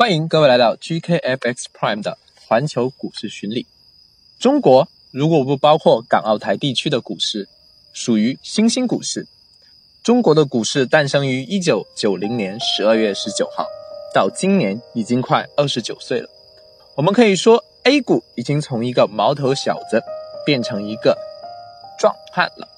[0.00, 3.66] 欢迎各位来到 GKFX Prime 的环球股市巡礼。
[4.38, 7.48] 中国如果不包括港澳台地区的股市，
[7.92, 9.26] 属于新兴股市。
[10.04, 13.66] 中国的股市诞生于一九九零年十二月十九号，
[14.14, 16.28] 到今年已经快二十九岁了。
[16.94, 20.00] 我们可以说，A 股已经从一个毛头小子
[20.46, 21.18] 变成一个
[21.98, 22.68] 壮汉了。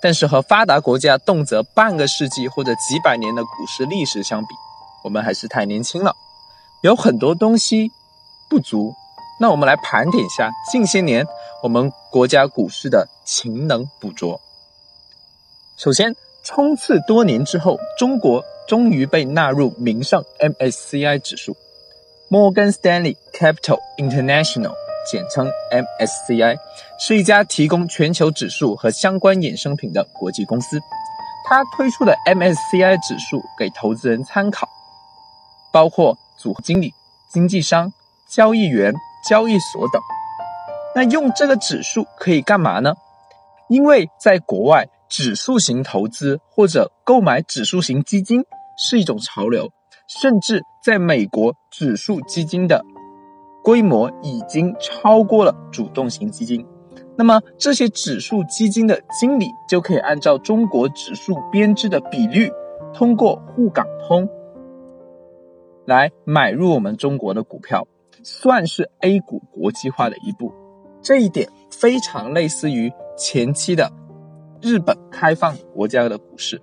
[0.00, 4.54] 但是和发达国家动辄半个世纪或者几百年的股市历史相比，
[5.02, 6.14] 我们还是太年轻了。
[6.82, 7.92] 有很多东西
[8.50, 8.92] 不足，
[9.38, 11.24] 那我们来盘点一下近些年
[11.62, 14.40] 我们国家股市的勤能补拙。
[15.76, 21.56] 首先，冲刺多年之后，中国终于被纳入名上 MSCI 指数
[22.28, 24.74] ，Morgan Stanley Capital International，
[25.08, 26.58] 简称 MSCI，
[26.98, 30.80] 是一家提供全球指数和相关衍生品的国际公司。
[31.48, 34.68] 它推出的 MSCI 指数给投资人参考，
[35.72, 36.18] 包括。
[36.38, 36.92] 组合经理、
[37.30, 37.92] 经纪商、
[38.30, 38.94] 交易员、
[39.28, 40.00] 交易所等，
[40.94, 42.94] 那用这个指数可以干嘛呢？
[43.68, 48.44] 因为在国外，指数型投资或者购买指数型基金
[48.76, 49.70] 是一种潮流，
[50.06, 52.84] 甚至在美国，指数基金的
[53.62, 56.66] 规模已经超过了主动型基金。
[57.16, 62.50] 那么这些指数基金的经理就可以按照中国指数编制的比率，
[62.92, 64.28] 通过沪港通。
[65.86, 67.86] 来买入我们中国的股票，
[68.22, 70.52] 算是 A 股国际化的一步。
[71.00, 73.90] 这一点非常类似于前期的
[74.60, 76.62] 日本开放国家的股市。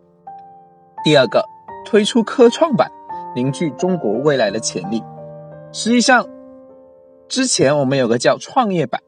[1.03, 1.43] 第二个，
[1.85, 2.89] 推出科创板，
[3.35, 5.03] 凝聚中国未来的潜力。
[5.71, 6.25] 实际上，
[7.27, 9.01] 之前我们有个叫创业板，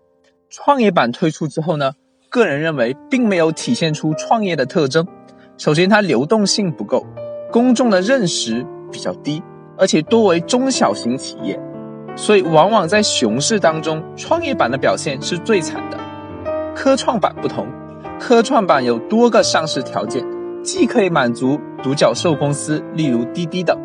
[0.49, 1.93] 创业板推出之后呢，
[2.29, 5.07] 个人认为并没有体现出创业的特征。
[5.57, 7.05] 首先，它流动性不够，
[7.51, 9.41] 公众的认识比较低。
[9.81, 11.59] 而且多为中小型企业，
[12.15, 15.97] 所以往往在熊市当中，创业板的表现是最惨的。
[16.75, 17.65] 科创板不同，
[18.19, 20.23] 科创板有多个上市条件，
[20.63, 23.75] 既可以满足独角兽公司，例如滴滴等，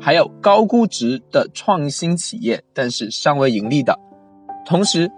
[0.00, 3.98] 还有高估值的创新企业，但是尚未盈利的。
[4.64, 5.10] 同时，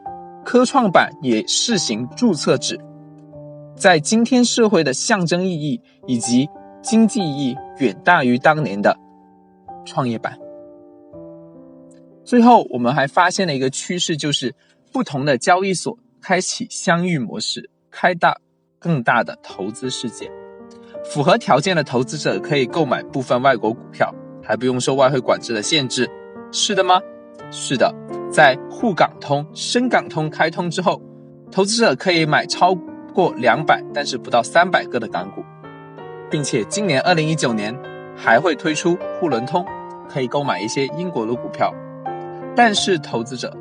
[0.46, 2.80] 科创板也试行注册制，
[3.76, 6.48] 在今天社会的象征意义以及
[6.80, 8.96] 经济意义远大于当年的。
[9.84, 10.38] 创业板。
[12.24, 14.54] 最后，我们还发现了一个趋势，就是
[14.92, 18.38] 不同的交易所开启相遇模式，开大
[18.78, 20.30] 更大的投资世界。
[21.04, 26.08] 符合条件的投资者可以购买部分外国股票，还不用受外汇管制的限制。
[26.52, 27.00] 是的吗？
[27.50, 27.92] 是的，
[28.30, 31.02] 在沪港通、深港通开通之后，
[31.50, 32.72] 投资者可以买超
[33.12, 35.42] 过两百，但是不到三百个的港股，
[36.30, 37.76] 并且今年二零一九年。
[38.24, 39.66] 还会推出沪伦通，
[40.08, 41.74] 可以购买一些英国的股票，
[42.54, 43.52] 但是投资者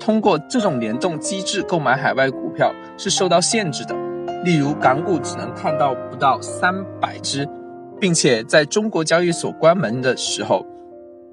[0.00, 3.94] 通过这种联动机制购买海外股票是受到限制的，
[4.42, 7.48] 例如港股只能看到不到三百只，
[8.00, 10.66] 并且在中国交易所关门的时候，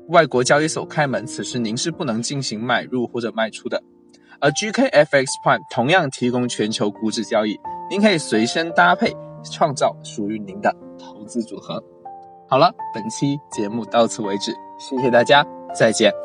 [0.10, 3.82] 外国交易所开门，此时您是不能进行买入或者卖出的。
[4.40, 7.58] 而 GKFX Prime 同样提供全球股指交易，
[7.90, 9.12] 您可以随身搭配，
[9.44, 11.84] 创造属于您的投资组合。
[12.48, 16.25] 好了，本期节目到此为止，谢谢大家，再见。